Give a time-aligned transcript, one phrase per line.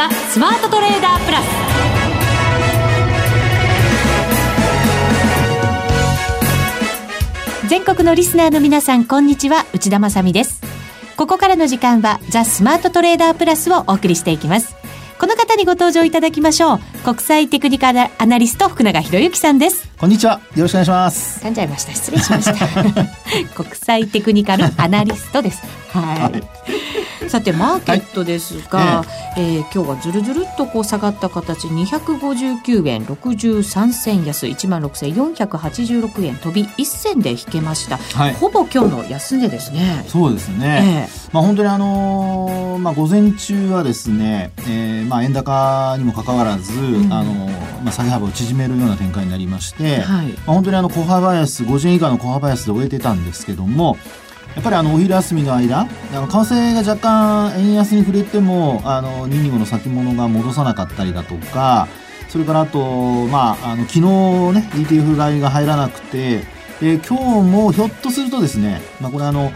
[0.00, 1.46] ザ・スマートトレーダープラス。
[7.68, 9.66] 全国のリスナーの皆さんこんにちは。
[9.74, 10.62] 内田まさです。
[11.18, 14.74] ここからの時間はザ・スマートトレーダープラスをお送りしていきます。
[15.18, 16.80] この方にご登場いただきましょう。
[17.04, 19.89] 国際テクニカルアナリスト福永博之さんです。
[20.00, 20.40] こんにちは。
[20.56, 21.44] よろしくお願いします。
[21.44, 21.92] 噛んじゃいました。
[21.92, 22.66] 失礼しました。
[23.54, 25.62] 国際テクニカルアナリストです。
[25.92, 26.70] はい、はい。
[27.30, 29.04] さてマーケットですが、は
[29.36, 40.04] い、えー、今日はずるずるっとこう下がった形259円63銭安1万6486円飛び1銭で引けました、はい、ほぼ今日の安値ですね。
[40.08, 53.96] そうですね、えー、まあ本当にあのー、まあ午前中はですね、えー、まあ円高にもかかわらず、うん、あのー、まあ下げ幅を縮めるような展開になりまして、はい、まあ本当にあの小幅安50円以下の小幅安で終えてたんですけども
[54.54, 61.86] やっぱりあのお昼休みの間、あの為替が若干円安に触れても、あの225の先物が戻さなかったりだとか、
[62.28, 66.40] それからあと、まあ、あの昨日ね、ETF 買いが入らなくて、
[66.80, 69.52] で今日もひょっとするとですね、まあ、これあの、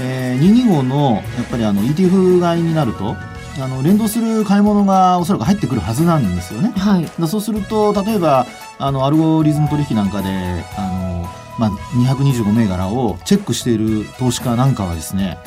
[0.00, 3.16] えー、225のやっぱりあの ETF 買いになると、
[3.60, 6.72] あの連動する買い物がおそらく入ってくるはずなんですよね。
[6.76, 8.46] はい、そうすると例えば
[8.78, 11.12] あのアルゴリズム取引なんかであの
[11.58, 15.38] まあ、225銘柄をチェックしている投資家なんかはですね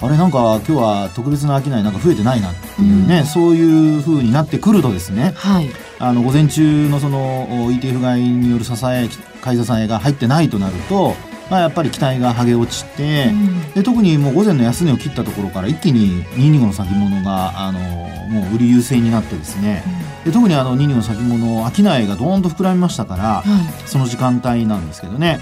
[0.00, 9.08] あれなんか今日は特別な商いなんか増えてないなっていうね、うん、そういうふうになってくるとですね、はい、あの午前中のその ETF 買いによる支え
[9.40, 11.14] 買い支えが入ってないとなると、
[11.50, 19.82] まあ、やっぱり期待が剥げ落ちて、うん、で特にもう午前の安値を切ったところから一気に225の先物があのもう売り優勢になってですね、
[20.22, 25.38] うん、で特にあの225の先物商いがどーんと膨らみましたから、はい、その時間帯なんですけどね。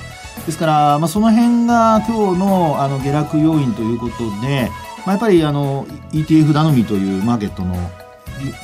[0.46, 4.70] ですから、まあ、その辺が今日のあの下落要因ということで、
[5.06, 7.74] まあ、やっぱりあの ETF 頼みというマーケットの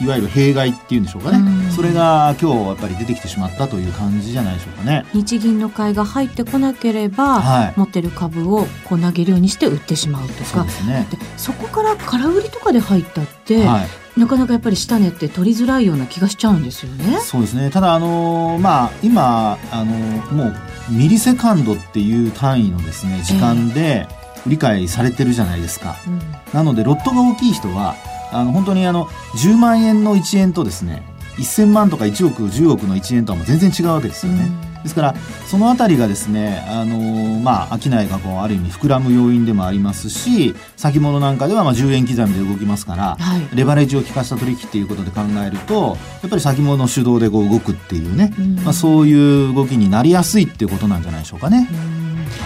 [0.00, 5.04] いわゆる弊害っていうんでしょうかね、それが今日やっぱり出てきてしまったという感じじゃないでしょうかね。
[5.12, 10.66] 日銀の買いが入ってこなければ、はい、持ってる株をこう投げるようにして売ってしまうとか。
[10.68, 11.06] そう、ね、
[11.36, 13.84] そこから空売りとかで入ったって、は
[14.16, 17.18] い、なかなかやっぱり下値って取りづらいような気がしちゃうんですよね。
[17.20, 17.70] そうですね。
[17.70, 19.92] ただあのまあ今あの
[20.32, 20.56] もう
[20.90, 24.08] ミリセカンドっていう単位のですね時間で
[24.46, 25.96] 理解されてるじゃないですか。
[26.06, 26.20] えーうん、
[26.52, 27.96] なのでロットが大きい人は
[28.32, 29.06] あの本当にあの
[29.36, 31.02] 10万円の1円とですね
[31.38, 34.67] 1000万とか1億10億の1円とはもう全然違うわけですよね。
[34.88, 35.14] ですから
[35.46, 48.32] そのあたりがですねあのー、まあ商いがこうある意味膨らむ要因でもありますし先物なんかではまあ10円刻みで動きますから、はい、レバレッジを効かせた取引っていうことで考えるとやっぱり先物主導でこう動くっていうね、
[48.64, 51.68] まあ、そういう動きになりやすいっていうことなんじゃないでしょうかね。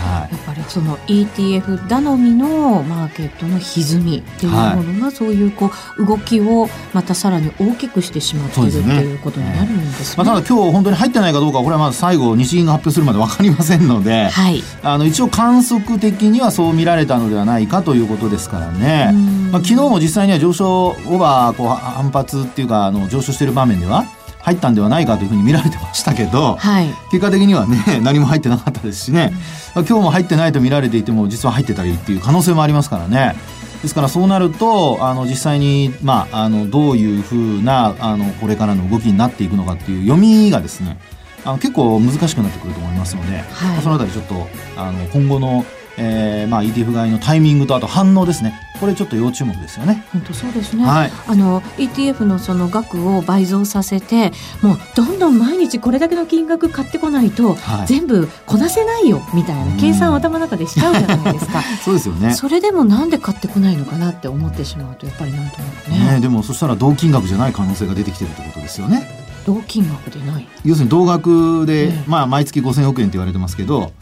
[0.03, 10.25] はい、やっぱりその ETF 頼みのマーケットの歪みっていうものがそういうこう動きをまたさらに大きくしてしまっている、ね、っていうことになるんですね。
[10.25, 19.13] まあ、ただ今日本当に入ってないかどうかこれはまず最後日銀が発表するまで分かりませんので、はい、あの一応観測的にはそう見られたのではないかということですからね。
[19.51, 24.05] まあ、昨日も実際には上昇オーバーこう反発っていうかあの上昇している場面では
[24.43, 29.33] 入ったんではないかというふうに見られてましたけど、はい、結果的にはね 何も入ってなかったですしね、
[29.77, 33.37] うん、今日も入ってないと見られていても実は入ってたりっていう可能性もありますからね。
[33.83, 40.99] ですからそうなるとあの実際に、まあ、あのどういうふうなあのこれからの動きになっていくのかっていう読みがですね
[41.45, 45.65] あの結構難しくなってくると思いますので、はい、そのあたりちょっとあの今後の
[45.99, 48.59] えーまあ、ETF 買いのタイミングとあと反応ですね。
[48.81, 50.05] これちょっと要注目ですよね。
[50.13, 61.63] 本当そうですね、はい、あの ETF のその額を倍増させてもうどんどん毎日これだけの金額買ってこないと、はい、全部こなせないよみたいな計算を頭の中でしちゃうじゃないですか。
[61.85, 62.35] そうですよね。
[62.35, 66.15] それでもなんで買ってこないのかなって思ってしまうとやっぱりなんとなくね。
[66.15, 70.49] ねでもそしたら同金額じゃない可能性が出てきてるってことですよね同金額でない。
[70.65, 73.93] 要するに同額で、ね、まあ毎月5000億円って言われてますけど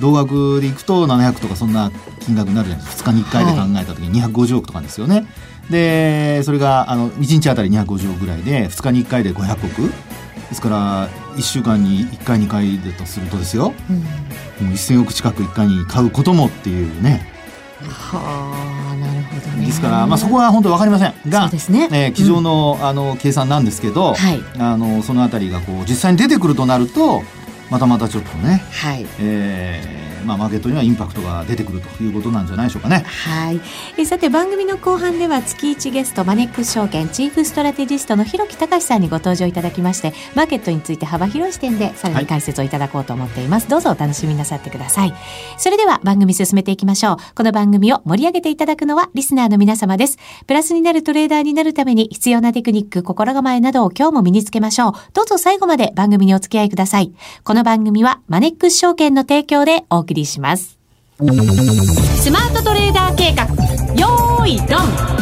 [0.00, 3.10] 同額でいくと700とかそんな金額になるじゃないですか。
[3.10, 5.26] 2日に1回で考えた時に250億とかですよね、はい、
[5.72, 9.92] でそれがあの1日あたり250億ぐらいで2日に1回で500億。
[10.48, 13.92] ですから1週間に1回2回だとするとですよ、う
[14.64, 17.37] ん、もう1000億近く1回に買うこともっていうね
[17.86, 19.66] はあなるほどね。
[19.66, 21.14] ですから、まあ、そこは本当分かりません。
[21.28, 27.22] がそうですね、えー、机上の,、あの計算なんですけど、はい、あのそのあたりがこう実際に出てくるとなると
[27.70, 29.06] またまたちょっとね、はい。
[29.20, 33.04] えー、まあ、マーケットにはインパクトが出てくるということなんじゃないでしょうかね。
[33.06, 33.60] はい。
[33.96, 43.64] えさて番組の後半では月1ゲストマネックス証券チーフストラテジストの広木隆さんにご登場いただきましてマーケットについて幅広い視点でさらに解説をいただこうと思っています。
[43.64, 45.14] はい、どうぞお楽しみなさってください。
[45.56, 47.16] それでは番組進めていきましょう。
[47.34, 50.18] この番組を盛り上げていただくのはリスナーの皆様です。
[50.46, 54.92] プラスになるトレーダーになるために必要なテクニック、心構えなどを今日も身につけましょう。
[55.12, 57.12] どうぞ最後まで番組にお付き合いください。
[57.44, 60.78] この番組はマネックス証券の提供でお送りします。
[61.18, 63.44] スマートトレーダー計画、
[63.94, 65.18] よーい、ドン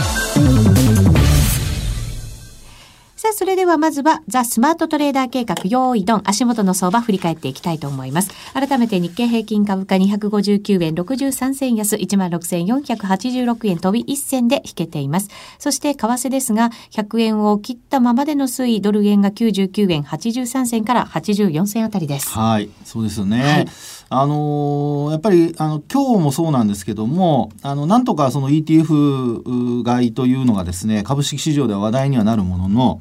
[3.16, 8.30] さあ、それではまずは、ザ・スマートトレーダー計画、用意ドン、足元の相場振り返っていきたいと思います。
[8.52, 15.30] 改めて日経平均株価259円63銭安、16,486円飛び1銭で引けています。
[15.58, 22.28] そして、為替ですが、100円を切ったままでの推移、ドル円が99円83銭から84銭あたりです。
[22.28, 23.42] はい、そうですよね。
[23.42, 23.66] はい
[24.08, 33.00] あのー、やっぱりあの今日もそうなんですけどもあのなんとかその ETF 買いというのがですね株式市場では話題にはなるものの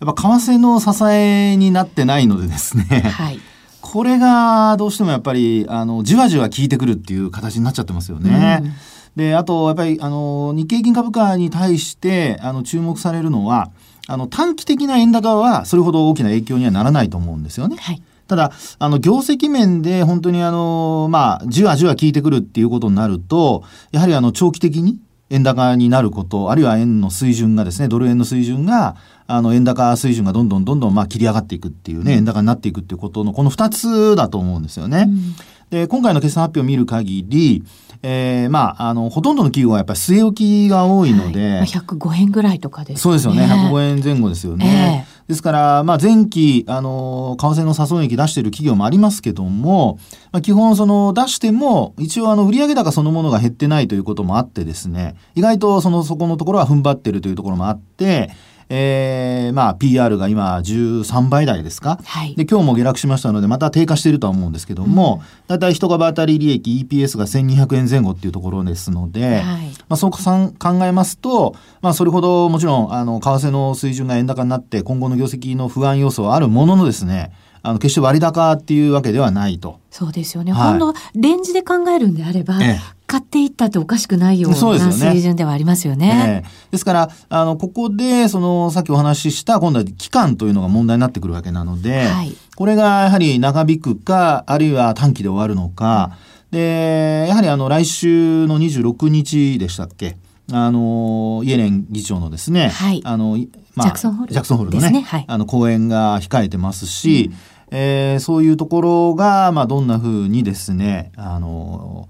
[0.00, 3.40] やっぱ為替の支えになってないのでですね、はい、
[3.80, 8.60] これがどうしてもやっぱりあのじわじわ効いてくるっていう形になっちゃってますよね。
[8.62, 8.72] うん、
[9.16, 13.70] であとやっぱりあの日経平均株価に対してあの注目されるのは
[14.06, 17.76] あの短期的な円高はそれほど大きな影響にはならないと思うんですよね。
[17.76, 28.96] はいただ、あの、業績面で本当にあの、まあ、じわじわ効いてくるっていうことになると、やはりあの、長期的に円高になること、あるいは円の水準がですね、ドル円の水準が、
[29.26, 35.06] あの、円高水準がどんどんどんどん、まあ、切り上がっていくっていうね、円高になっていくっていうことの、この二つだと思うんですよね。
[35.08, 35.34] うん、
[35.70, 37.62] で、今回の決算発表を見る限り、
[38.02, 41.58] えー、まあ、あの、ほとんどの企業はやっぱり据え置きが多いので。
[41.58, 42.96] はい、105円ぐらいとかですね。
[42.98, 43.44] そうですよね。
[43.44, 45.06] 105円前後ですよね。
[45.08, 49.98] えー、ですから、まあ、前期、あの、為替の誘い益出している企業もありますけども、
[50.32, 58.30] まあ、基本、その、出しても、一応、あの、売上高そのものが減ってないということもあってですね、意外と、その、そこのところは踏ん張ってるというところもあって、
[58.70, 77.32] えー、まあ PR が今13倍台ですか、はい、で今日も下落しましたのでまた低下しているとは思うんですけども、だいたい一株当たり利益 EPS が1200円前後っていうところですので、はい、まあ、そう考えますと、まあ、それほどもちろんあの為替の水準が円高になって今後の業績の不安要素はあるもののですね
[77.62, 79.80] あの決して割高っていうわけではないと。
[79.90, 80.52] そうですよね。
[80.52, 86.44] はい、本当レンジで考えるんであれば、ええ、買っていったっておかしくないような水準ではありますよね。
[86.44, 96.18] えー、ですから、あの、ここで、その、さっきお話しした、今度は期間というのが問題になってくるわけなので、はい、これがやはり長引くか、あるいは短期で終わるのか、
[96.52, 100.16] うん、で、やはりあの、来週の26日でしたっけ？
[100.50, 103.38] あの、イエレン議長のですね、はい、あの、
[103.74, 104.74] まあ、ジャクソンホール。
[104.74, 107.36] のね、ねはい、あの、講演が控えてますし、うん
[107.70, 112.08] えー、そういうところが、まあ、どんなふうにですね、あの、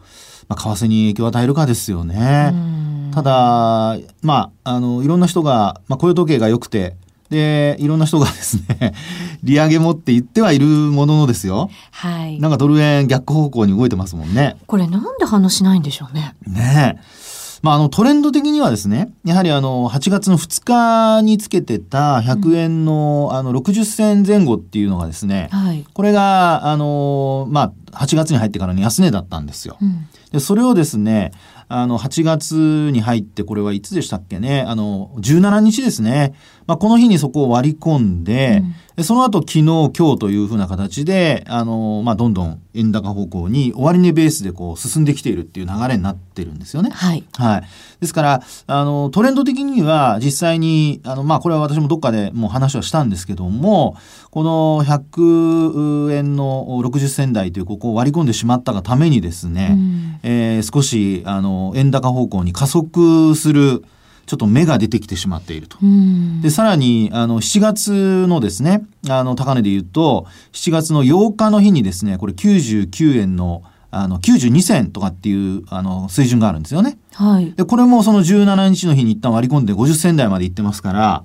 [0.49, 2.52] まあ、為替に影響を与えるかですよね。
[3.12, 6.96] ただ、まあ、あの、いろんな人が、まあ、雇用統計が良くて、
[7.31, 8.94] で、いろんな人がですね、
[9.43, 11.69] 利上げもって言ってはいるもののですよ。
[11.91, 12.41] はい。
[12.41, 14.56] なんかドル円逆方向に動いてますもんね。
[14.67, 16.34] これなんで反応しないんでしょうね。
[16.46, 17.27] ねえ。
[17.62, 29.76] まあ、あの、トレンド的にはですね、やはりあの、8月の2日につけてた100円の、うん、あの、60銭前後っていうのがですね、はい、これが、あの、まあ、8月に入ってからの安値だったんですよ。
[29.81, 31.32] うん、で、それをですね、
[31.69, 36.34] あの、8月に入って、これはいつでしたっけね、あの、17日ですね。
[36.69, 38.62] まあ、この日にそこを割り込んで、
[38.97, 46.91] うん、その後昨日、今日というふうな形で、あの、まあ、どんどん円高方向に終値ベースでこう進んできているっていう流れになってるんですよね。
[46.91, 47.25] はい。
[47.38, 47.62] はい。
[48.00, 53.96] ですから、あの、トレンド的には実際に、あの、まあ、これは私もどっかでもう話はしたんですけども、
[54.31, 63.84] この100円の60銭台というここを割り込んでしまったがためにですね、うん、えー、少し、あの、円高方向に加速する、
[64.29, 65.79] ちょっと芽が出てきてしまっていると。
[66.43, 76.99] で、さらに、あの、7月のですね、あの、高値で言うと、7月の8日の日にですね、これ99円の、あの、92銭とかっていう、あの、水準があるんですよね。
[77.15, 77.53] はい。
[77.53, 81.25] で、これもその17日の日に一旦割り込んで50銭台まで行ってますから、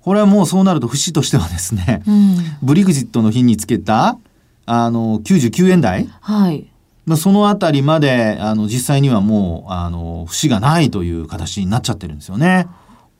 [0.00, 4.18] これはもうそうなると節としてはですね、うん、ブリグジットの日につけた、
[4.64, 6.69] あの、99円台はい。
[7.16, 12.66] そのあたりまで、あの、実際にはもう、あの、節がないという形になっちゃってるんですよね。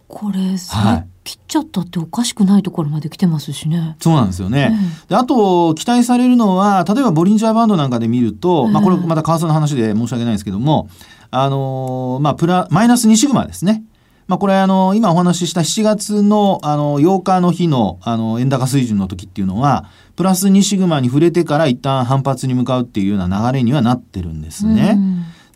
[0.09, 3.97] これ、はい、切っちゃったっておかしくないところまで来てますしね。
[4.01, 4.71] そうなんですよね。
[4.73, 10.89] えー、であと、期待されるのは、例えばボリンジャーバンドなんかで見ると、えー、まあこれまた為替の話で申し訳ないんですけども、
[11.31, 13.85] あのー、まあプラ、マイナス2シグマですね。
[14.31, 19.87] まあ、これあの今お話しした7月のあの8日の日のあの円高水準の時っていうのは
[20.21, 24.99] プラス2シグマに触れてから一旦反発に向かうっていうような流れにはなってるんですね。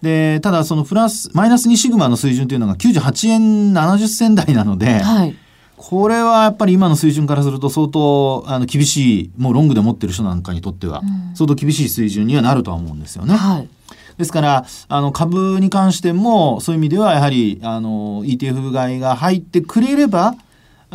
[0.01, 3.41] でただそのプラスマイナス2シグマの水準というのが98円
[3.75, 5.37] 70銭台なので、はい、
[5.77, 11.03] これはやっぱり今の水準からすると相当あの厳しいもうロングで持ってる人なんかにとっては
[11.35, 13.35] 相当厳しい水準にはなるとは思うんですよね。
[13.35, 13.69] はい
[14.17, 20.37] ですから、あの、株に関しても、そういう意味では、やはり、あの、ETF 買いが入ってくれれば、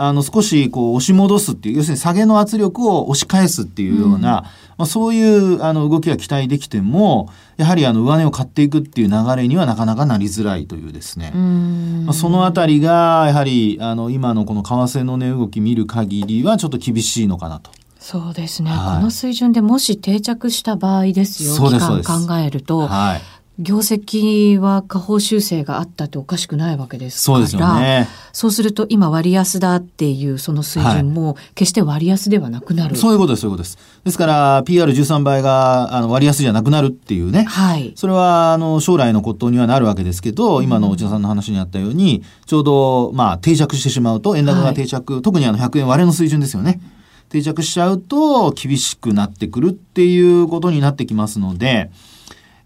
[0.01, 4.43] あの、少し、こう、押し戻すっていう、要するに下げの圧力を押し返すっていうような、うん、ま
[4.77, 11.31] あ、そういう、あの、動きが期待できても、やはり、あの、上値を買っていくっていう流れにはなかなかなりづらいというですね。
[11.31, 17.71] まあ、そのあたりが、やはり、あの、今のこの為替の値動き見る限りは、ちょっと厳しいのかなと。
[17.99, 21.53] そうですね、はい、この水準でもし定着した場合ですよ。
[21.55, 23.21] 期間考えると、はい、
[23.59, 27.39] 業績は下方修正があったっておかしくないわけですから。
[27.39, 33.77] そうですよ、ね、そうすると今割安だっていうその水準も決して割安ではなくなる、はい、そういうことですそういうことです。
[34.05, 46.79] ですから PR13 倍があの割安じゃなくなるっていうね、はい、それはあの将来のことにはなるわけですけど今の内田さんの話にあったようにちょうどまあ定着してしまうと円高が定着、はい、特にあの100円割れの水準ですよね。
[47.27, 51.91] 定着しちゃうと厳しくなってくるっていうことになってきますので、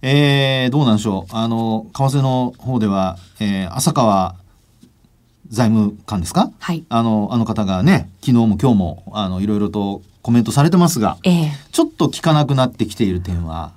[0.06, 1.34] えー、どうなんでしょう。
[1.34, 4.36] あの、為替の方では、えー、浅川
[5.48, 6.52] 財務官ですか？
[6.60, 6.84] はい。
[6.90, 13.72] あの、あの方がね、昨日も今日も、あの、いろいろとコメントされてますが、えー、ちょっと聞かなくなってきている点は、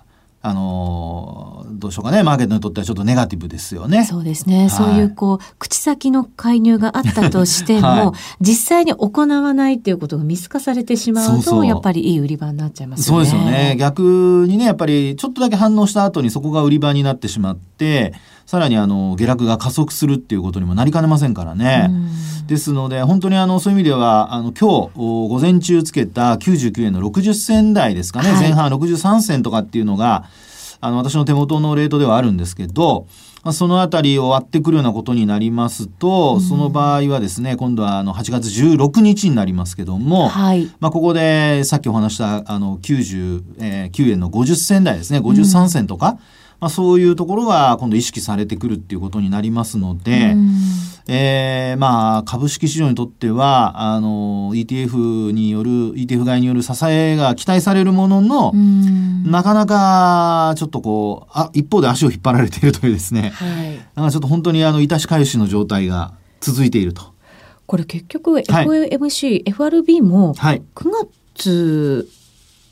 [0.48, 2.22] あのどうしようかね。
[2.22, 4.04] マーケットにとってはちょっとネガティブですよね。
[4.04, 13.26] そうですね、はい、そういうこう口先の介入があったとしても、はい、 実際に行わないっていうことが見透かされてしまうとやっぱりいい売り場になっちゃいますよね。
[13.26, 13.76] そうですよね。
[13.76, 17.75] 逆にねやっぱりちょっとだけ反応した後にそこが売り場になってしまって
[18.46, 21.90] さらにあの下落が加速するっていうことにもなりかねませんからね。
[22.46, 30.26] ですので本当にあのそういう意味ではあの今日午前中つけた99円の60銭台ですかね、はい、前半63銭とかっていうのが
[30.80, 33.08] あの私の手元のレートではあるんですけど、
[33.42, 45.18] まあ、そのあたりを割ってくるようなことになりますと、その場合はですね今度はあの8月16日になりますけども、はい、まあ、ここでさっきお話したあの99円の50銭台ですね。
[45.18, 46.18] 53銭とか、うん
[46.60, 50.58] まあ、そういうところが今度意識されてくるっていうことになりますので、うん、
[51.08, 67.16] えー、まあ株式市場にとってはあの ETF による ETF 買いによる支えが期待されるものの、うん、なかなかちょっとこうあ一方で足を引っ張られているというですね、はい、だからちょっと本当にあのいたし返しの状態が続いていると。
[67.66, 70.62] これ結局 FOMC、はい、FRB も9
[71.34, 72.08] 月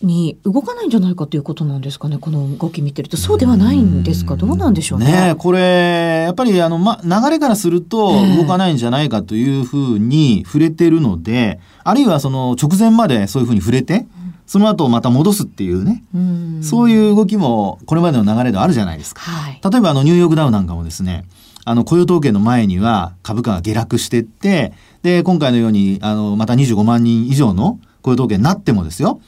[0.04, 3.16] に動かないんじゃないかということなんですかねこの動き見てると。
[3.16, 4.36] そうではないんですか？
[4.36, 5.06] どうなんでしょうね。
[5.06, 14.06] ねこれやっぱりあの、ま、流れからすると動かないんじゃないかというふうに触れてるので、あるいはその直前までそういうふうに触れて、
[14.46, 19.22] その後また戻すっていうね、うそういう動きもこれまでの流れではあるじゃないですか。
[19.22, 21.24] はい、例えばあのニューヨークダウなんかもですね、
[21.64, 29.20] あの雇用統計の前には株価が下落してって、で、今回のようにあのまた25万人以上の雇用統計になってもですよ、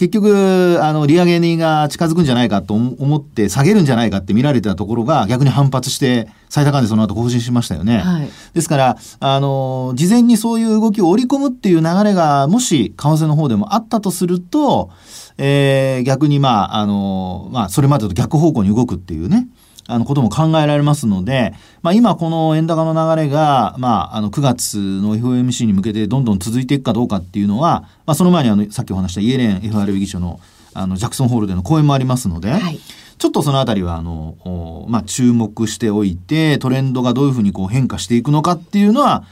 [0.00, 7.98] 結局、あの、利上げが近づくんじゃないかと思って下げるんじゃないかって見られてたところが逆に反発して最高値その後更新しましたよね。
[7.98, 14.88] はい、ですから、あの、事前にそういう動きを織り込むっていう流れがもし為替の方でもあったとすると、
[15.36, 19.48] えー、逆にまあ、あの、まあ、それまでと逆方向に動くっていうね。
[19.90, 30.40] あのことも考えられますので、まあ、今この円高の流れが、まあ、あの9月の FOMC に向けてどんどん続いていくかどうかっていうのは、まあ、その前にあのさっきお話したイエレン FRB 議長の
[30.72, 32.78] あのジャクソンホールでの講演もありますので、はい、
[33.18, 39.24] ちょっとそのあたりはあの、まあ、注目しておいてトレンドがどういうふうにこう変化していくのかっていうのは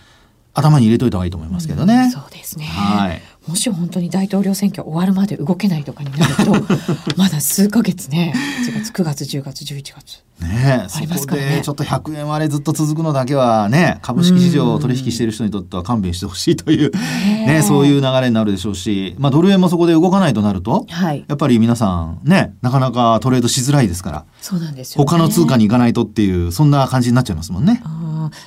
[0.52, 1.94] 頭に入れといた方がいいと思いますけどね。
[1.94, 2.64] うん、そうですね。
[2.64, 3.22] はい。
[3.47, 6.52] もし本当に大統領選挙終わるまで動けないとかになると
[7.16, 8.35] まだ数ヶ月ね
[8.66, 10.28] 8月9月10月11月。
[10.40, 27.83] ねえ、そこでちょっと100円割れずっと続くのだけはね株式市場を取引している人にとっては勘弁してほしいというねそういう流れになるでしょうし、まあ、ドル円もそこで動かないとなると、はい、やっぱり皆さんねなかなかトレードしづらいですからそうなんですよ、ね、他の通貨に行かないとっていうそんな感じになっちゃいますもんね。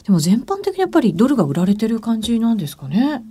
[0.06, 3.24] でも全般的にやっぱりドルが売られてる感じなんですかね。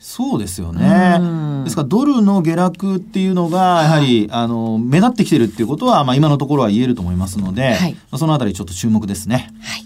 [0.00, 1.18] そうですよね。
[1.64, 9.50] ですからドルの下落っていうのがやはり、はい、あの目立ってきてるっていうことはまあ今のところは言えると思いますので、はい、そのあたりちょっと注目ですね。
[9.62, 9.84] はい。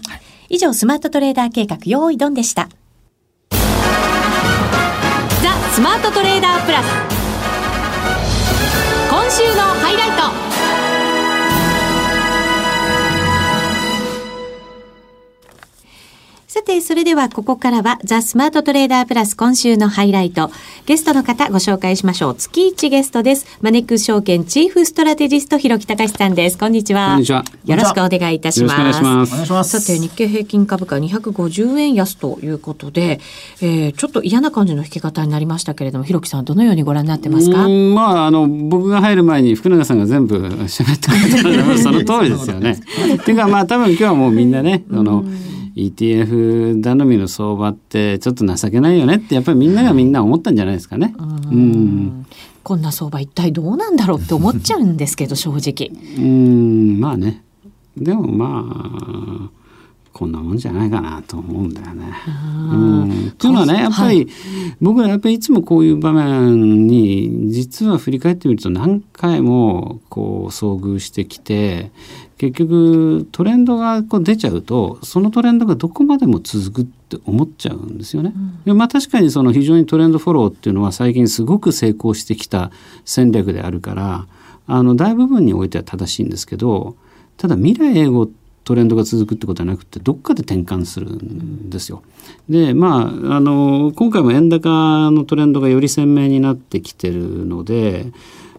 [0.49, 2.69] 以上スマートトレーダー計画用意ドンでした。
[3.51, 3.57] ザ
[5.71, 6.85] スマートトレーダープラス。
[9.09, 10.48] 今週のハイライト。
[16.51, 20.49] さて、それではここからはザ・スマートトレーダープラス今週のハイライト。
[20.87, 22.35] ゲストの方ご紹介しましょう。
[22.35, 23.45] 月一ゲストです。
[23.61, 26.57] マネックス証券チーフストラテジスト広木隆さんです。
[26.57, 27.09] こんにちは。
[27.09, 27.45] こんにちは。
[27.65, 28.73] よろしくお願いいたします。
[28.73, 29.31] お願いします。
[29.31, 29.79] お願いします。
[29.79, 33.19] さて、日経平均株価250円安ということで、
[33.61, 37.69] えー、ちょっと嫌な感じの引き方になりましたけれども、広木さんどのようにご覧になってますか？
[37.69, 41.09] まあ、あの、僕が入る前に福永さんが全部 喋って
[41.43, 42.71] くれたので、その通りですよね。
[42.71, 45.23] っていうか、まあ多分今日はもうみんなね、あの、
[45.85, 51.13] ETF 頼みの相場ってちょっと情けないよねってやっぱりみんながみんな思ったんじゃないですかね。
[51.17, 51.23] う
[51.55, 52.25] ん、
[52.63, 55.91] こんな相場一体どうなんだろうって思っちゃうんですけど正直。
[56.17, 57.43] うんまあね
[57.97, 59.58] でもまあ
[60.19, 62.11] こんなもんじゃないかなと思うんだよね。
[62.27, 64.27] うん、というのはねやっぱり、はい、
[64.81, 71.91] 僕らやっぱりいつもこういう場面に実は振り返ってみると何回もこう遭遇してきて
[72.37, 78.33] 結局トレンドがこう出ちゃうとそのトレンドがどこまでも続くって思っちゃうんですよね。
[78.65, 82.71] うん、まあ確かにその非常にトレンドフォローっていうのは最近すごく成功してきた
[83.05, 84.27] 戦略であるから
[84.67, 86.97] あの大部分においては正しいんですけど
[87.37, 88.29] ただ未来永劫
[88.63, 92.03] トレンドが続くってことはなくてどっかで転換するんですよ。
[92.47, 98.07] でまああの今回も円高のトレンドがより鮮明になってきてるので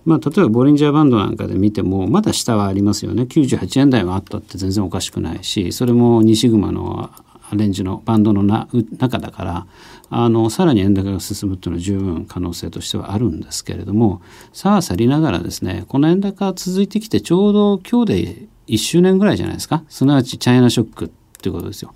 [0.07, 7.11] まあ、例えばボリンジャーバンドなんかで見てもまだ下はありますよね98円台はあったって全然おかしくないしそれも2シグマの
[7.57, 9.67] レンジのバンドのな中だから
[10.09, 19.85] あのさらに円高が進むっていうのは十分可能性としてはあるんですけれどもさあ去りながらですねこの円高続いてきてちょうど今日で1周年ぐらいじゃないですか？
[19.89, 21.09] すなわちチャイナショックっ
[21.43, 21.95] ていうことですよ。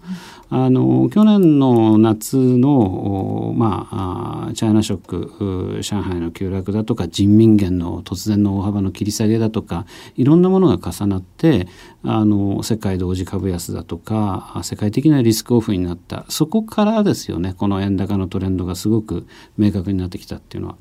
[0.50, 9.84] あの去年の夏の、まあ、チャイナショック上海の急落だとか人民元の突然の大幅の切り下げだとか
[10.16, 11.66] いろんなものが重なって
[12.04, 19.26] あの世界同時株安だとか世界的なリスクオフになったそこからですよねこの円高のトレンドがすごく
[19.58, 20.76] 明確になってきたっていうのは。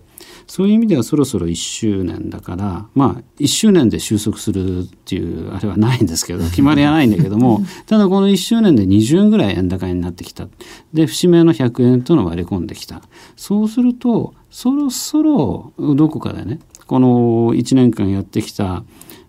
[0.48, 10.48] そういう意味ではそろそろ1周年だからまあ1周年で収束するっていうあれはないんですけど 決まりはないんだけども ただこの1周年で20円ぐらい円高になってきた。
[10.94, 13.02] で節目の100円とのを割り込んできた。
[13.36, 18.84] そうするとそろそろどこかでねこの1年間やってきた、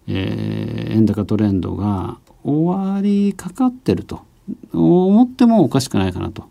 [0.07, 4.21] えー、円高トレンドが終わりかかってると。
[4.73, 6.49] 思ってもおかしくないかなと。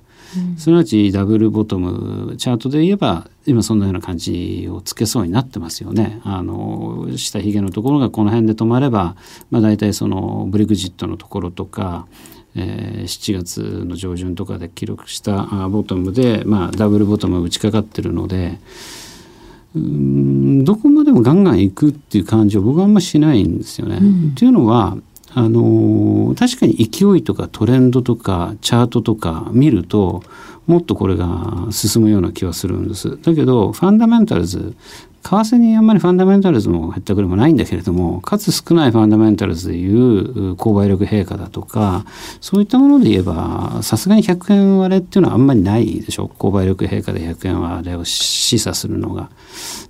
[0.57, 6.21] すなわちダブルボトムチャートで言えば今そんなような感じをつけそうになってますよね。
[6.23, 9.15] あの下髭のところがこの辺で止まれば、
[9.51, 12.07] まあ、大体そのブレグジットのところとか、
[12.55, 18.59] えー、7月の上旬とかで記録したボトムで、まあ、ダブルボトム打ちかかってるので。
[19.75, 23.97] うんどこまでもガンガン行くっていう感じは僕はあんましないんですよね。
[23.99, 24.97] うん、っていうのは
[25.35, 30.23] あの確かに勢いとかトレンドとかチャートとか見ると
[30.67, 33.19] もっとこれが進むような気はするんです。
[33.21, 34.75] だけどファンダメンタルズ
[35.23, 42.05] 為替にあんまりファンダメンタルズも減ったくれもないんだけれどもかつ少ないファンダメンタルズでいう購買力陛下だとか
[42.41, 46.29] そういったもので言えばさすがに100円割れっていうのはあんまりないでしょ？
[46.37, 49.29] 購買力陛下で100円割れを示唆するのが。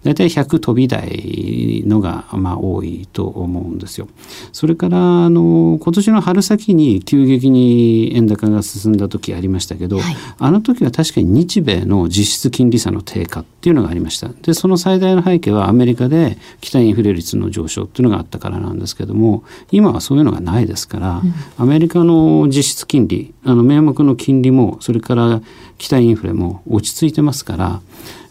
[0.03, 4.09] 大体100飛び台のがまあ多いと思うんですよ。
[4.51, 14.27] それからあの今年の春先に急激に円高が進んだ時ありましたけど、はい、あの時は確かに日米の実質金利差の低下っていうのがありました。
[14.27, 25.41] でその最大の背景はアメリカで期待インフレ率の上昇っていうのがあったからなんですけども今はそういうのがないですから、うん、アメリカの実質金利あの名目の金利もそれから
[25.77, 27.81] 期待インフレも落ち着いてますから。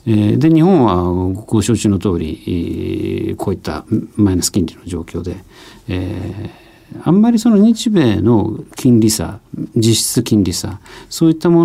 [0.04, 3.84] えー、で日本はご承知の通りこういった
[4.16, 5.36] マイナス金利の状況で、
[5.86, 9.38] えー、あんまりその日米の金利差
[9.76, 11.64] 実質金利差そういったも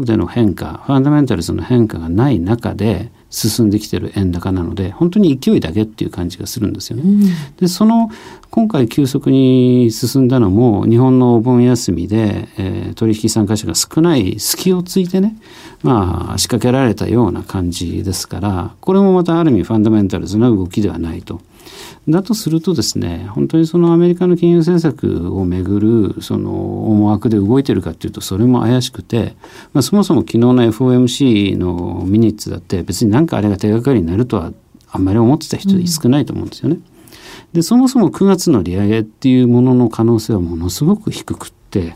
[0.00, 7.02] のでの変化ファンダメンタルズの変化がない中で進んできてる円高なので本当に勢いだけっていう感じがするんですよね。
[7.04, 8.10] うん、でその
[8.50, 15.36] 今回急速に進んだのも日本のお盆休みで、えー、取引参加者が少ない隙をついてね
[15.82, 21.40] まあ仕掛けられたような感じですからこれもまたある意味ファンダメンタルズな動きではないと。
[22.08, 29.36] だとするとですね本当にそのアメリカの金融政策をめぐるその思惑で動いてるかっていうとそれも怪しくて、
[29.72, 34.52] まあ、そもそも昨日の FOMC のミニッツだって別になんかあれが手がかりになるとは
[34.90, 36.76] あんまり思ってた人少ないと思うんですよね。
[36.76, 36.82] うん、
[37.52, 41.94] でそもそも9月の利上げっていうものの可能性はものすごく低くって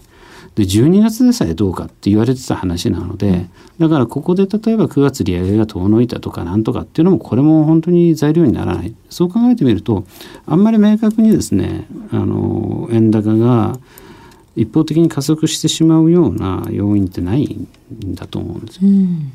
[0.54, 3.46] で12月でさえどうかって言われてた話なので
[3.78, 8.94] だからここで例えば9月利上げが遠のいたとかなんとかっていうのもこれも本当に材料にならない。
[9.08, 10.04] そう考えてみると
[10.46, 13.78] あんまり明確にですねあの円高が
[14.54, 18.82] 一方的に加速してしまうような要因ってないんだと思うんですよ。
[18.84, 19.32] うん。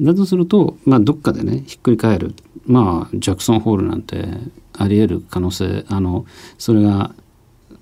[0.00, 2.34] だとすると、まあ、どっかでねひっくり返る。
[2.66, 4.26] まあジャクソンホールなんて
[4.74, 6.26] ありえる可能性あの
[6.58, 7.12] それが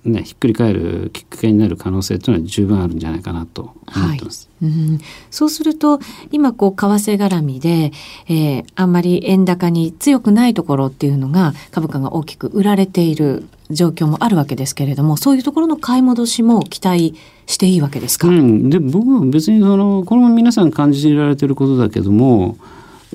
[0.08, 4.48] ね、ひっくり返るきっかけになる可能性というのは十分あるんじゃないかなと思ってます。
[4.60, 7.92] はい、うん、そうすると今こう為替絡みで、
[8.28, 17.14] えー、あんまり円高に強くないところっていうのが株価が大きく売られている状況もあるわけですけれどもそういうところの買い戻しも期待
[17.46, 22.56] していいわけですか、うん、で僕は別にそのこれも皆さん感じられてることだけども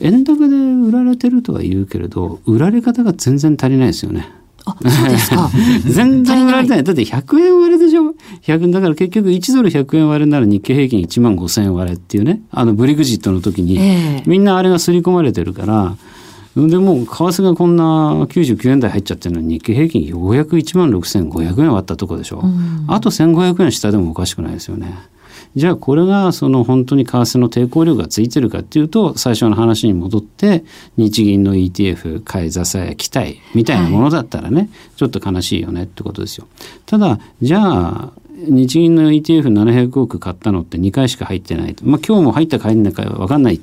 [0.02, 4.30] 円高で売られてるとは言うけれど売られ方が全然足りないですよね。
[4.66, 5.50] あそうですか。
[5.86, 6.84] 全然売られてない。
[6.84, 8.14] だって100円割れでしょ
[8.46, 12.42] ？100だから結局1ドル100円割れなら日経平均1万5,000円割れっていうね。
[12.52, 15.96] あのブリグジットの時に、えー、みんなあれが刷り込まれてるから。
[16.56, 17.84] でも為替がこんな
[18.30, 24.94] 99円台入っちゃってるのに日経平均ようやく1万6500円割ったとこでしょ、うん、あと1500円下でもおかしくないですよね。
[25.56, 30.64] じゃあこれがその本当に為替の抵抗力がついてるかっていうと最初の話に戻って
[30.98, 36.48] 日銀の ETF 買い支え期待みたいなものだったらね、はい、ちょっと悲しいよねってことですよ。
[36.86, 43.60] ただじゃあ日銀の ETF700 億買ったのって2回しか入ってないまあ、今日も入ったか入んないか分かんない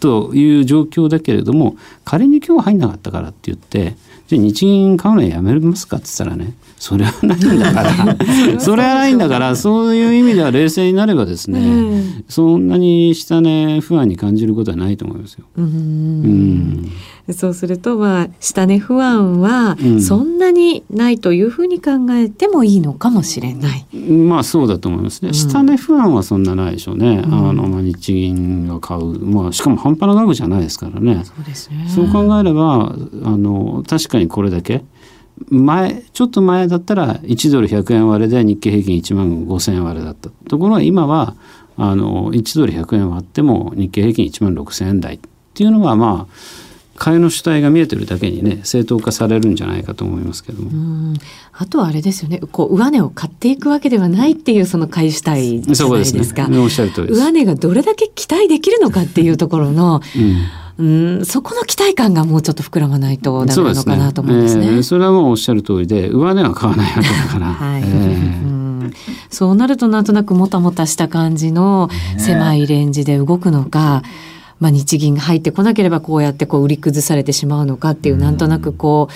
[0.00, 3.96] という状況だけれども仮に今日入んなかったからって言って
[4.30, 8.16] じゃあ日銀買うのやめますかって言ったらねそれはないんだから。
[8.60, 15.46] それはないんだからそういう意味では冷静になればですね、うん、そんなに下値不安に感じることはないと思いますよ。
[15.56, 15.64] うん。
[15.64, 16.92] うん
[17.32, 23.86] そうするとまあ下値不安はそんなにないというふうに考えてもいいのかもしれない。
[23.94, 25.28] うん、まあそうだと思いますね。
[25.28, 27.22] うん、下値不安はそんなないでしょうね。
[27.24, 31.22] うん、あのまあ日銀が買うまあしかも半端な額じゃないですからね。
[31.24, 31.86] そうですね。
[31.88, 34.82] そう考えればあの確かにこれだけ。
[35.48, 41.34] 前ちょっと前だったら1ドル100円割れで日経平均1万5,000円割れだったところが今は
[41.76, 45.18] あの1ドル100円割っても日経平均1万6,000円台っ
[45.54, 46.34] ていうのがまあ
[47.00, 51.14] 買いの主体が見えてるだけにね正当化されるんじゃないかと思いますけども。
[51.54, 52.40] あとはあれですよね。
[52.52, 60.02] こう上値を買っていくわけではないっていうその買い主体じゃないですか、ね、おっしゃる通り上値がどれだけ期待できるのかっていうところの、
[60.78, 64.64] うん、うんそこの期待感がもうちょっと膨らまないとダメなのかなと思うんですね。
[64.64, 67.46] そ、ねえー、それはもうおっしゃる通りで上値は買わないわけだから。
[67.54, 67.82] はい。
[67.82, 68.50] えー
[69.30, 74.02] そうなるとなんとなくもたもたした感じの狭いレンジで動くのか、
[74.60, 79.14] まあ、日銀が入ってこなければこうやってこう売り崩されてしまうのかっていう、なんとなくこう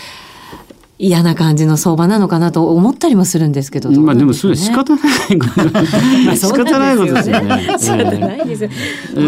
[0.97, 5.53] 嫌な感じの相場なのかなと思ったりもするんですけど、ね、まあでもそれ仕方ないこと
[6.37, 7.67] 仕方ないことですよね。
[7.79, 8.71] 仕方ないですよ。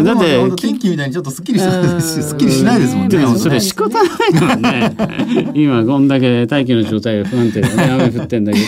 [0.03, 3.17] だって近畿みたいにちょっとすっきりすっきりしないですもんね。
[3.17, 5.51] でもそれ仕方ないからね。
[5.53, 8.65] 今こんだけ大気の状態が不安定でね雨降ってんだけど、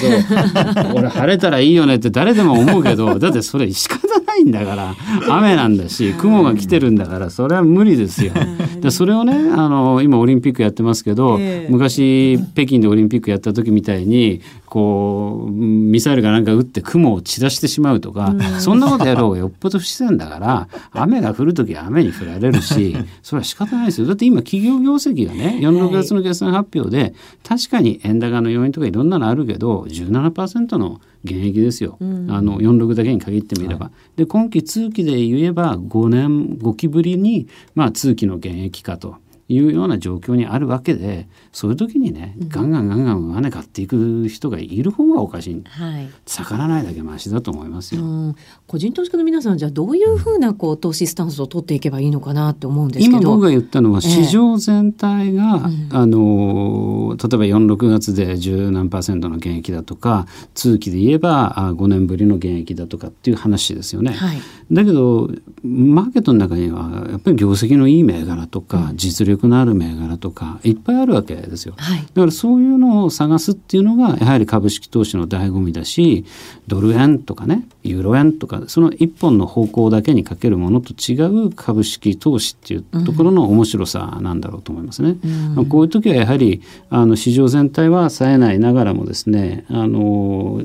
[0.96, 4.96] 俺晴れたらいいよねって誰でも思うけど、だってそれ仕方ないんだから
[5.30, 8.34] 雨なんだし雲が来てるんだからそれは無理ですよ。
[8.80, 11.38] でそれをねあの今オリンピックやってますけど、
[11.70, 24.08] 昔北京でオリンピックやった時みたいにこうミサイルがなんか撃って雲を散らしてしまうとか、そんなことやる方がよっぽど不自然だから雨が降る時は雨に降られるし それは仕方ないですよ。
[24.08, 27.14] だって今企業業績がね46月の決算発表で、
[27.44, 33.88] 確かに円高の要因とかいろんなのあるけど17%の減益ですよ、うん、あの46だけに限ってみれば。
[33.88, 39.18] はい、で今期通期で言えば5年5期ぶりに、まあ、通期の減益かと。
[39.50, 48.36] いうような状況にあるわけでそういう時にねガンガンガンガン上値買っていく人がいる方がおかしい、はい、逆らないだけマシだと思いますよ。
[48.68, 53.18] 個人投資家の皆さんじゃあどういうふうなこう投資スタンスを取っていけばいいのかなって思うんですけど。
[53.18, 64.12] 今僕が言ったのは市場全体が、えー、あの例えば46月で十何パーセントの減益だとか通期で言えばあ5年ぶりの減益だとかっていう話ですよね。
[64.12, 65.32] はい、だけど
[65.64, 76.26] マーケットの中にはやっぱり業績のいい銘柄とか、実力のある銘柄とかいっぱいあるわけですよ、はい、だからそういうのを探すっていうのがやはり株式投資の醍醐味だし
[76.68, 85.16] ドル円とかねユーロ円とかその一本の方向だけにかけるものと違う株式投資っていうところの面白さなんだろうと思いますね。
[85.58, 90.62] うん、こういう時はやはりあの市場全体は冴えないながらもですねあの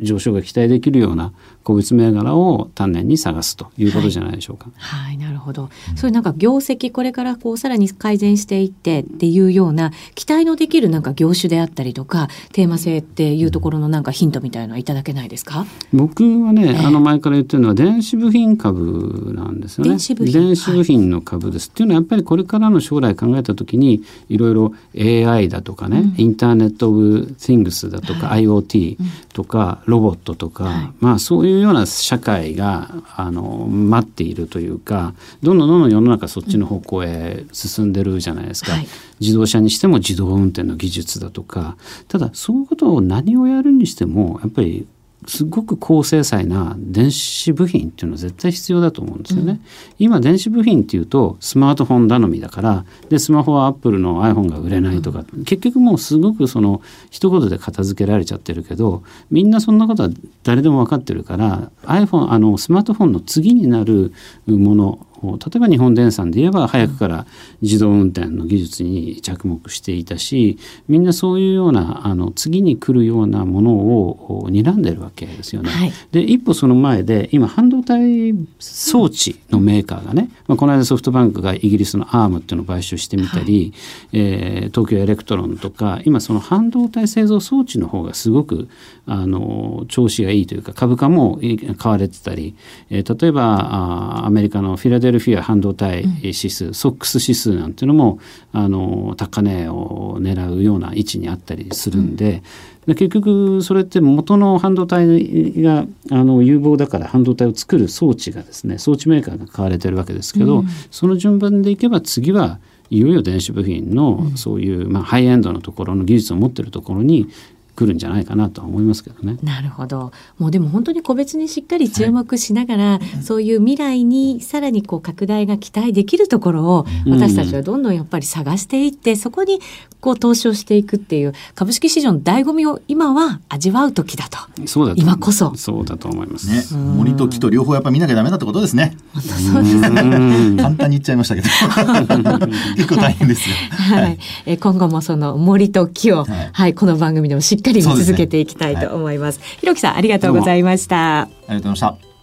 [0.00, 4.66] 上昇が期待できるような個別銘柄を丹念に探すということじゃないでしょうか。
[4.76, 5.70] はい、はい、なるほど。
[5.96, 15.64] そういうなんか業績これからこうさらに改善していってっていうような期待のできるなんか業種であったりとかテーマ性っていうところのなんかヒントみたいなのはいただけないですか？
[15.92, 19.90] 僕はね、えー、あの前から言ってるのは電子部品株なんですよね。
[19.90, 28.96] 電子部品電子部品の株です、はい、っていうのはやっぱりこれからの将来考えた時にいろいろ AI だとかね、うん、インターネット・オブ・シングスだとか、はい、IoT
[29.32, 38.86] とか、ロボットとか、はい、まあそういうような社会があの待っているというかどんどんどんどん世の中そっちの方向へ進んでるじゃないですか、はい、
[39.20, 41.76] 自動車にしても自動運転の技術だとか
[42.08, 44.86] ただそういうことを何をやるにしてもやっぱり
[45.26, 49.52] すごく高精細な電子部品っていうのは絶対必要だと思うんですよね。
[49.52, 49.60] うん、
[49.98, 60.10] 今電子部品っていうとスマートフォン頼みだからでスマホはアップルの iPhone が売れないとか、うん、結局もうすごくその一言で片付けられちゃってるけどみんなそんなことは
[60.42, 64.12] 誰でも分かってるから iPhone あのスマートフォンの次になる
[64.46, 67.26] もの例えば日本電産で言えば早くから
[67.62, 70.58] 自動運転の技術に着目していたし
[70.88, 75.70] みんなそういうようなあの次に来るようなものを睨んでるわけですよね。
[75.70, 83.72] はい、で一歩その前で今半導体装置のメーカーがね、まあ、この間ソフトバンクがイギリスのアームっていうのを買収してみたり、
[84.12, 88.68] はい、えー、東京エレクトロンとか今その半導体製造装置の方がすごく
[89.06, 91.40] あの調子がいいというか株価も
[91.78, 92.54] 買われてたり、
[92.90, 98.18] えー、例えばあアメリカのフィラデルフィア半導体指数、うん、ソックス指数なんていうのも
[98.52, 102.42] あの高値を狙うような位置にあったりするんで。
[102.86, 112.58] うん、で結局それって元の半導体があの有望だから半導体を作る装置がですね装置メーカーが買われてるわけですけど、うん、その順番でいけば次は
[112.90, 117.28] いよいよ電子部品のそういう、まあ、ハイエンドのところの技術を持ってるところに
[117.76, 119.36] 来るんじゃないかなと思いますけどね。
[119.42, 120.12] なるほど。
[120.38, 129.60] もうでも本当に個別にしっかり注目しながら、はい、そういう未来にさらにこう拡大が期待できるところを私たちはどんどんやっぱり探していって、うん、そこに
[130.00, 134.38] こう投資をしていくっていう株式市場の醍醐味を今は味わう時だと。
[134.66, 135.54] そうだ今こそ。
[135.56, 136.74] そうだと思います。
[136.74, 138.96] ね、森と木と両方やっぱ見なきゃダメだってことですね。
[139.12, 140.62] 本当そうですね。
[140.62, 141.48] 簡単に言っちゃいましたけど、
[142.76, 143.56] 結構大変ですよ。
[143.70, 144.18] はい。
[144.46, 149.40] え今後もその森と木を、はい、はい、この番組でもしっかり見続けていきたいと思います。
[149.58, 151.22] ひろきさんありがとうございました。
[151.22, 152.14] ありがとうございました。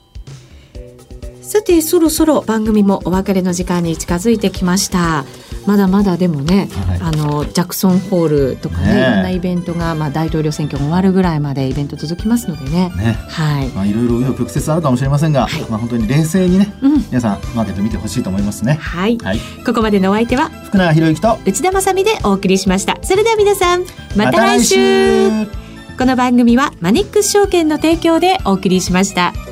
[1.51, 5.25] さてそろそろ番組もお別れの時間に近づいてきました
[5.65, 12.91] まだまだでもね、はい、あのジャクソンホールとかね、ね、いろんなイベントが、まあ、大統領選挙が終わるぐらいまでイベント続きますのでね。
[12.97, 13.67] ねはい。
[13.69, 18.73] まあいろいろ紆余曲折あるかもしれませんが、はい、まあ本当に冷静にね、うん、皆さんマーケット見てほしいと思いますね。
[18.73, 19.17] はい。
[19.17, 22.97] はい、ここまでのお相手は福永博之と内田まさでお送りしました。
[23.03, 25.29] それでは皆さんまた来週。
[25.29, 25.61] ま、来週
[25.97, 29.50] この番組はマネックス証券の提供でお送りしました。